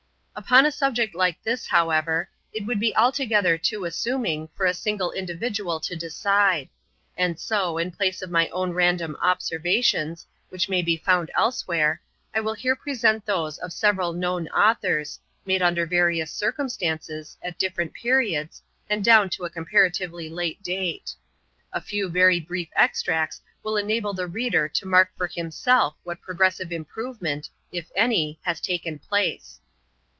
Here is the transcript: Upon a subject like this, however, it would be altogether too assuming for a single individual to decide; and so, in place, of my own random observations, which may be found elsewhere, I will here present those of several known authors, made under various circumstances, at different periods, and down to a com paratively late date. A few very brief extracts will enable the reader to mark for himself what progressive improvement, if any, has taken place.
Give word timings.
Upon 0.33 0.65
a 0.65 0.71
subject 0.71 1.13
like 1.13 1.43
this, 1.43 1.67
however, 1.67 2.27
it 2.53 2.65
would 2.65 2.79
be 2.79 2.95
altogether 2.95 3.57
too 3.59 3.83
assuming 3.85 4.47
for 4.55 4.65
a 4.65 4.73
single 4.73 5.11
individual 5.11 5.79
to 5.81 5.95
decide; 5.95 6.67
and 7.17 7.37
so, 7.39 7.77
in 7.77 7.91
place, 7.91 8.21
of 8.23 8.31
my 8.31 8.47
own 8.49 8.71
random 8.71 9.15
observations, 9.21 10.25
which 10.49 10.67
may 10.69 10.81
be 10.81 10.95
found 10.97 11.29
elsewhere, 11.35 12.01
I 12.33 12.39
will 12.39 12.53
here 12.55 12.75
present 12.77 13.25
those 13.25 13.57
of 13.59 13.71
several 13.73 14.13
known 14.13 14.47
authors, 14.47 15.19
made 15.45 15.61
under 15.61 15.85
various 15.85 16.31
circumstances, 16.31 17.37
at 17.43 17.59
different 17.59 17.93
periods, 17.93 18.63
and 18.89 19.03
down 19.05 19.29
to 19.31 19.43
a 19.45 19.49
com 19.49 19.65
paratively 19.65 20.31
late 20.31 20.63
date. 20.63 21.13
A 21.73 21.79
few 21.81 22.07
very 22.09 22.39
brief 22.39 22.69
extracts 22.75 23.41
will 23.61 23.75
enable 23.77 24.13
the 24.13 24.27
reader 24.27 24.67
to 24.69 24.87
mark 24.87 25.11
for 25.17 25.27
himself 25.27 25.97
what 26.03 26.21
progressive 26.21 26.71
improvement, 26.71 27.47
if 27.71 27.91
any, 27.97 28.39
has 28.43 28.59
taken 28.61 28.97
place. 28.97 29.59